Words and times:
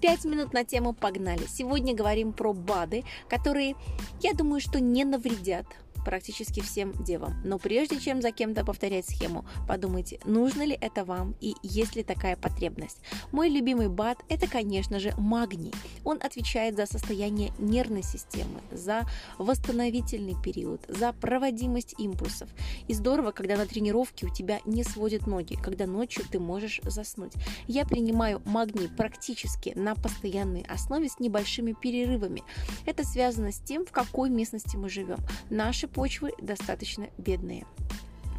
Пять 0.00 0.24
минут 0.24 0.54
на 0.54 0.64
тему 0.64 0.94
«Погнали». 0.94 1.46
Сегодня 1.46 1.94
говорим 1.94 2.32
про 2.32 2.54
БАДы, 2.54 3.04
которые, 3.28 3.74
я 4.22 4.32
думаю, 4.32 4.60
что 4.60 4.80
не 4.80 5.04
навредят 5.04 5.66
практически 6.04 6.60
всем 6.60 6.92
девам. 7.02 7.40
Но 7.44 7.58
прежде 7.58 7.98
чем 7.98 8.22
за 8.22 8.32
кем-то 8.32 8.64
повторять 8.64 9.06
схему, 9.06 9.44
подумайте, 9.68 10.20
нужно 10.24 10.62
ли 10.62 10.76
это 10.80 11.04
вам 11.04 11.34
и 11.40 11.54
есть 11.62 11.96
ли 11.96 12.02
такая 12.02 12.36
потребность. 12.36 12.98
Мой 13.32 13.48
любимый 13.48 13.88
БАД– 13.88 14.24
это, 14.28 14.46
конечно 14.46 14.98
же, 14.98 15.14
магний. 15.16 15.72
Он 16.04 16.18
отвечает 16.22 16.76
за 16.76 16.86
состояние 16.86 17.52
нервной 17.58 18.02
системы, 18.02 18.60
за 18.70 19.02
восстановительный 19.38 20.36
период, 20.42 20.80
за 20.88 21.12
проводимость 21.12 21.94
импульсов. 21.98 22.48
И 22.88 22.94
здорово, 22.94 23.30
когда 23.32 23.56
на 23.56 23.66
тренировке 23.66 24.26
у 24.26 24.30
тебя 24.30 24.60
не 24.64 24.84
сводят 24.84 25.26
ноги, 25.26 25.56
когда 25.56 25.86
ночью 25.86 26.24
ты 26.30 26.38
можешь 26.38 26.80
заснуть. 26.84 27.32
Я 27.66 27.84
принимаю 27.84 28.42
магний 28.44 28.88
практически 28.88 29.72
на 29.76 29.94
постоянной 29.94 30.62
основе 30.62 31.08
с 31.08 31.18
небольшими 31.18 31.72
перерывами. 31.72 32.42
Это 32.86 33.04
связано 33.04 33.52
с 33.52 33.60
тем, 33.60 33.84
в 33.84 33.92
какой 33.92 34.30
местности 34.30 34.76
мы 34.76 34.88
живем. 34.88 35.18
Наши 35.50 35.88
почвы 35.92 36.32
достаточно 36.40 37.08
бедные. 37.18 37.66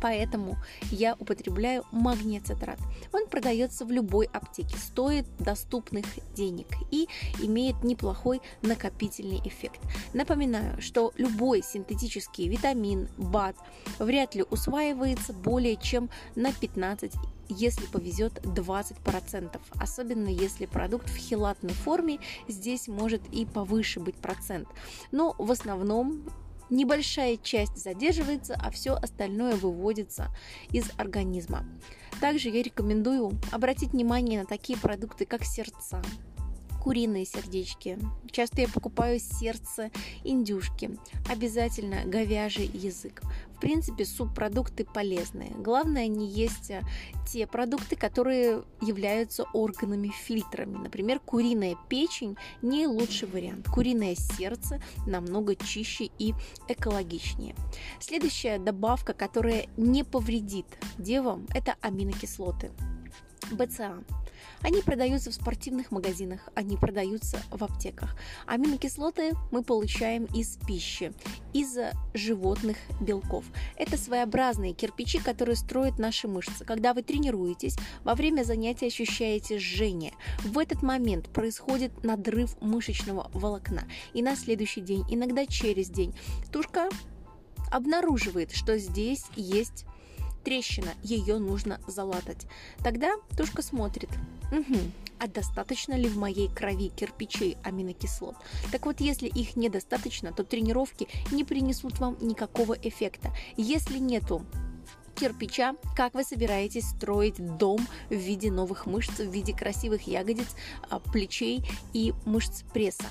Поэтому 0.01 0.57
я 0.89 1.15
употребляю 1.19 1.85
магнецетрат. 1.91 2.79
Он 3.13 3.27
продается 3.27 3.85
в 3.85 3.91
любой 3.91 4.25
аптеке, 4.33 4.75
стоит 4.77 5.25
доступных 5.37 6.05
денег 6.33 6.67
и 6.89 7.07
имеет 7.39 7.83
неплохой 7.83 8.41
накопительный 8.63 9.41
эффект. 9.45 9.79
Напоминаю, 10.13 10.81
что 10.81 11.13
любой 11.17 11.61
синтетический 11.61 12.49
витамин, 12.49 13.09
БАД 13.17 13.55
вряд 13.99 14.33
ли 14.33 14.43
усваивается 14.49 15.33
более 15.33 15.77
чем 15.77 16.09
на 16.35 16.51
15 16.51 17.13
если 17.53 17.85
повезет 17.87 18.39
20%, 18.45 19.59
особенно 19.77 20.29
если 20.29 20.65
продукт 20.65 21.09
в 21.09 21.17
хилатной 21.17 21.73
форме, 21.73 22.19
здесь 22.47 22.87
может 22.87 23.21
и 23.33 23.45
повыше 23.45 23.99
быть 23.99 24.15
процент. 24.15 24.69
Но 25.11 25.35
в 25.37 25.51
основном 25.51 26.23
небольшая 26.71 27.37
часть 27.37 27.77
задерживается, 27.77 28.55
а 28.59 28.71
все 28.71 28.93
остальное 28.93 29.55
выводится 29.55 30.29
из 30.71 30.89
организма. 30.97 31.65
Также 32.19 32.49
я 32.49 32.63
рекомендую 32.63 33.37
обратить 33.51 33.91
внимание 33.91 34.39
на 34.39 34.45
такие 34.45 34.77
продукты, 34.77 35.25
как 35.25 35.43
сердца, 35.43 36.01
куриные 36.81 37.25
сердечки. 37.25 37.99
Часто 38.31 38.61
я 38.61 38.67
покупаю 38.67 39.19
сердце 39.19 39.91
индюшки. 40.23 40.97
Обязательно 41.29 42.03
говяжий 42.05 42.65
язык. 42.65 43.21
Принципе, 43.61 44.05
субпродукты 44.05 44.85
полезные. 44.85 45.51
Главное 45.51 46.07
не 46.07 46.27
есть 46.27 46.71
э, 46.71 46.81
те 47.27 47.45
продукты, 47.45 47.95
которые 47.95 48.63
являются 48.81 49.43
органами-фильтрами. 49.53 50.77
Например, 50.77 51.19
куриная 51.19 51.77
печень 51.87 52.37
не 52.63 52.87
лучший 52.87 53.27
вариант. 53.27 53.67
Куриное 53.67 54.15
сердце 54.15 54.81
намного 55.05 55.55
чище 55.55 56.09
и 56.17 56.33
экологичнее. 56.67 57.55
Следующая 57.99 58.57
добавка, 58.57 59.13
которая 59.13 59.67
не 59.77 60.03
повредит 60.03 60.65
девам, 60.97 61.45
это 61.53 61.75
аминокислоты. 61.81 62.71
БЦА. 63.51 64.03
Они 64.61 64.81
продаются 64.81 65.31
в 65.31 65.33
спортивных 65.33 65.91
магазинах, 65.91 66.41
они 66.55 66.77
продаются 66.77 67.41
в 67.49 67.63
аптеках. 67.63 68.15
Аминокислоты 68.45 69.33
мы 69.51 69.63
получаем 69.63 70.25
из 70.25 70.57
пищи, 70.67 71.13
из 71.53 71.77
животных 72.13 72.77
белков. 72.99 73.45
Это 73.77 73.97
своеобразные 73.97 74.73
кирпичи, 74.73 75.19
которые 75.19 75.55
строят 75.55 75.99
наши 75.99 76.27
мышцы. 76.27 76.63
Когда 76.65 76.93
вы 76.93 77.01
тренируетесь, 77.01 77.77
во 78.03 78.15
время 78.15 78.43
занятия 78.43 78.87
ощущаете 78.87 79.59
жжение. 79.59 80.13
В 80.43 80.59
этот 80.59 80.83
момент 80.83 81.29
происходит 81.29 82.03
надрыв 82.03 82.59
мышечного 82.61 83.29
волокна. 83.33 83.83
И 84.13 84.21
на 84.21 84.35
следующий 84.35 84.81
день, 84.81 85.03
иногда 85.09 85.45
через 85.45 85.89
день, 85.89 86.15
тушка 86.51 86.89
обнаруживает, 87.71 88.51
что 88.51 88.77
здесь 88.77 89.25
есть 89.35 89.85
трещина, 90.43 90.91
ее 91.03 91.37
нужно 91.37 91.79
залатать. 91.87 92.47
Тогда 92.83 93.15
тушка 93.37 93.61
смотрит, 93.61 94.09
угу, 94.51 94.79
а 95.19 95.27
достаточно 95.27 95.93
ли 95.93 96.07
в 96.09 96.17
моей 96.17 96.49
крови 96.49 96.89
кирпичей 96.89 97.57
аминокислот? 97.63 98.35
Так 98.71 98.85
вот, 98.85 99.01
если 99.01 99.27
их 99.27 99.55
недостаточно, 99.55 100.33
то 100.33 100.43
тренировки 100.43 101.07
не 101.31 101.43
принесут 101.43 101.99
вам 101.99 102.17
никакого 102.21 102.73
эффекта. 102.73 103.31
Если 103.55 103.99
нету 103.99 104.45
кирпича, 105.15 105.75
как 105.95 106.15
вы 106.15 106.23
собираетесь 106.23 106.89
строить 106.89 107.35
дом 107.57 107.79
в 108.09 108.15
виде 108.15 108.51
новых 108.51 108.87
мышц, 108.87 109.19
в 109.19 109.31
виде 109.31 109.53
красивых 109.53 110.07
ягодиц, 110.07 110.47
а, 110.89 110.99
плечей 110.99 111.63
и 111.93 112.13
мышц 112.25 112.63
пресса. 112.73 113.05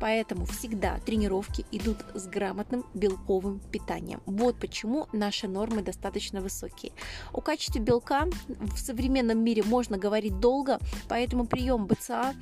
Поэтому 0.00 0.46
всегда 0.46 0.98
тренировки 1.00 1.64
идут 1.70 1.98
с 2.14 2.26
грамотным 2.26 2.86
белковым 2.94 3.60
питанием. 3.70 4.22
Вот 4.26 4.56
почему 4.58 5.06
наши 5.12 5.46
нормы 5.46 5.82
достаточно 5.82 6.40
высокие. 6.40 6.92
О 7.32 7.40
качестве 7.40 7.80
белка 7.80 8.26
в 8.48 8.78
современном 8.78 9.44
мире 9.44 9.62
можно 9.62 9.98
говорить 9.98 10.40
долго, 10.40 10.78
поэтому 11.08 11.46
прием 11.46 11.86
БЦА 11.86 12.34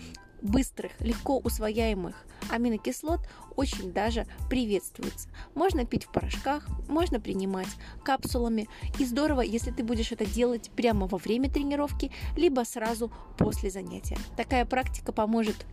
быстрых, 0.43 0.93
легко 1.01 1.39
усвояемых 1.39 2.15
аминокислот 2.51 3.21
очень 3.57 3.93
даже 3.93 4.27
приветствуется. 4.49 5.29
Можно 5.55 5.85
пить 5.85 6.05
в 6.05 6.13
порошках, 6.13 6.67
можно 6.89 7.21
принимать 7.21 7.69
капсулами. 8.05 8.69
И 8.99 9.05
здорово, 9.05 9.41
если 9.41 9.71
ты 9.71 9.83
будешь 9.83 10.13
это 10.13 10.25
делать 10.25 10.71
прямо 10.77 11.07
во 11.07 11.19
время 11.19 11.51
тренировки, 11.51 12.13
либо 12.37 12.65
сразу 12.65 13.13
после 13.37 13.71
занятия. 13.71 14.17
Такая 14.37 14.65
практика 14.65 15.13
поможет 15.13 15.67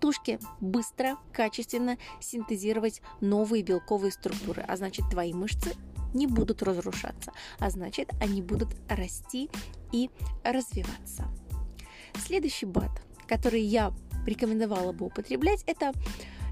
тушке 0.00 0.38
быстро, 0.60 1.16
качественно 1.32 1.98
синтезировать 2.20 3.02
новые 3.20 3.62
белковые 3.62 4.12
структуры, 4.12 4.62
а 4.66 4.76
значит 4.76 5.08
твои 5.10 5.32
мышцы 5.32 5.74
не 6.14 6.26
будут 6.26 6.62
разрушаться, 6.62 7.32
а 7.58 7.70
значит 7.70 8.10
они 8.20 8.42
будут 8.42 8.68
расти 8.88 9.50
и 9.92 10.10
развиваться. 10.44 11.26
Следующий 12.16 12.66
БАД, 12.66 12.90
который 13.26 13.62
я 13.62 13.92
рекомендовала 14.26 14.92
бы 14.92 15.06
употреблять, 15.06 15.62
это 15.66 15.92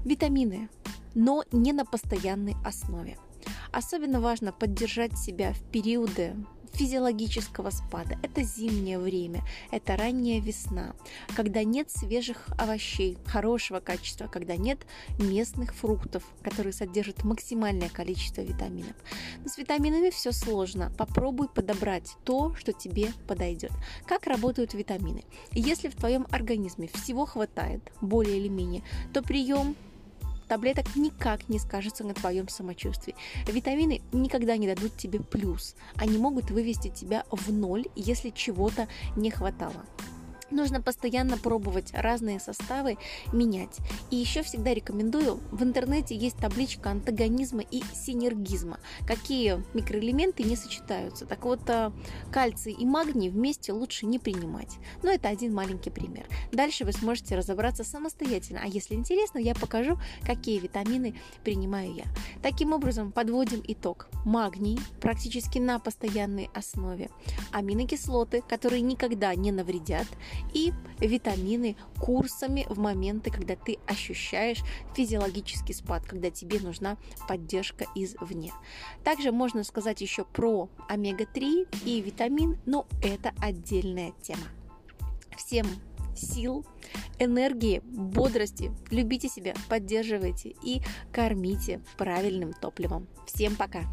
витамины, 0.03 0.69
но 1.13 1.43
не 1.51 1.73
на 1.73 1.85
постоянной 1.85 2.55
основе. 2.65 3.17
Особенно 3.71 4.19
важно 4.19 4.51
поддержать 4.51 5.17
себя 5.17 5.53
в 5.53 5.61
периоды 5.71 6.35
физиологического 6.81 7.69
спада. 7.69 8.17
Это 8.23 8.41
зимнее 8.41 8.97
время, 8.97 9.43
это 9.69 9.95
ранняя 9.95 10.41
весна, 10.41 10.95
когда 11.35 11.63
нет 11.63 11.91
свежих 11.91 12.47
овощей 12.57 13.19
хорошего 13.27 13.79
качества, 13.79 14.25
когда 14.25 14.55
нет 14.55 14.79
местных 15.19 15.75
фруктов, 15.75 16.23
которые 16.41 16.73
содержат 16.73 17.23
максимальное 17.23 17.89
количество 17.89 18.41
витаминов. 18.41 18.95
Но 19.43 19.47
с 19.47 19.59
витаминами 19.59 20.09
все 20.09 20.31
сложно. 20.31 20.91
Попробуй 20.97 21.49
подобрать 21.49 22.15
то, 22.23 22.55
что 22.55 22.73
тебе 22.73 23.09
подойдет. 23.27 23.71
Как 24.07 24.25
работают 24.25 24.73
витамины? 24.73 25.23
Если 25.51 25.87
в 25.87 25.95
твоем 25.95 26.25
организме 26.31 26.87
всего 26.87 27.27
хватает, 27.27 27.91
более 28.01 28.39
или 28.39 28.47
менее, 28.47 28.81
то 29.13 29.21
прием 29.21 29.75
таблеток 30.51 30.97
никак 30.97 31.47
не 31.47 31.59
скажется 31.59 32.03
на 32.03 32.13
твоем 32.13 32.49
самочувствии. 32.49 33.15
Витамины 33.47 34.01
никогда 34.11 34.57
не 34.57 34.67
дадут 34.67 34.97
тебе 34.97 35.21
плюс. 35.21 35.75
Они 35.95 36.17
могут 36.17 36.51
вывести 36.51 36.89
тебя 36.89 37.23
в 37.31 37.53
ноль, 37.53 37.85
если 37.95 38.31
чего-то 38.31 38.89
не 39.15 39.31
хватало. 39.31 39.85
Нужно 40.51 40.81
постоянно 40.81 41.37
пробовать 41.37 41.91
разные 41.93 42.39
составы, 42.39 42.97
менять. 43.31 43.77
И 44.09 44.17
еще 44.17 44.43
всегда 44.43 44.73
рекомендую, 44.73 45.39
в 45.51 45.63
интернете 45.63 46.15
есть 46.15 46.37
табличка 46.37 46.91
антагонизма 46.91 47.63
и 47.71 47.81
синергизма. 47.93 48.79
Какие 49.07 49.63
микроэлементы 49.73 50.43
не 50.43 50.55
сочетаются. 50.55 51.25
Так 51.25 51.45
вот, 51.45 51.61
э, 51.69 51.91
кальций 52.31 52.73
и 52.73 52.85
магний 52.85 53.29
вместе 53.29 53.71
лучше 53.71 54.05
не 54.05 54.19
принимать. 54.19 54.77
Но 55.03 55.11
это 55.11 55.29
один 55.29 55.53
маленький 55.53 55.89
пример. 55.89 56.27
Дальше 56.51 56.83
вы 56.85 56.91
сможете 56.91 57.35
разобраться 57.35 57.83
самостоятельно. 57.83 58.61
А 58.63 58.67
если 58.67 58.95
интересно, 58.95 59.39
я 59.39 59.55
покажу, 59.55 59.97
какие 60.25 60.59
витамины 60.59 61.15
принимаю 61.43 61.93
я. 61.93 62.05
Таким 62.41 62.73
образом, 62.73 63.11
подводим 63.11 63.63
итог. 63.67 64.07
Магний 64.25 64.79
практически 64.99 65.59
на 65.59 65.79
постоянной 65.79 66.49
основе. 66.53 67.09
Аминокислоты, 67.51 68.43
которые 68.47 68.81
никогда 68.81 69.33
не 69.35 69.51
навредят 69.51 70.07
и 70.53 70.73
витамины 70.99 71.75
курсами 71.99 72.65
в 72.69 72.79
моменты, 72.79 73.31
когда 73.31 73.55
ты 73.55 73.77
ощущаешь 73.87 74.61
физиологический 74.95 75.73
спад, 75.73 76.05
когда 76.05 76.29
тебе 76.29 76.59
нужна 76.59 76.97
поддержка 77.27 77.85
извне. 77.95 78.53
Также 79.03 79.31
можно 79.31 79.63
сказать 79.63 80.01
еще 80.01 80.25
про 80.25 80.69
омега-3 80.89 81.83
и 81.85 82.01
витамин, 82.01 82.59
но 82.65 82.87
это 83.03 83.33
отдельная 83.39 84.13
тема. 84.21 84.43
Всем 85.37 85.65
сил, 86.15 86.65
энергии, 87.19 87.81
бодрости. 87.83 88.71
Любите 88.89 89.29
себя, 89.29 89.53
поддерживайте 89.69 90.55
и 90.63 90.81
кормите 91.11 91.81
правильным 91.97 92.53
топливом. 92.53 93.07
Всем 93.25 93.55
пока! 93.55 93.83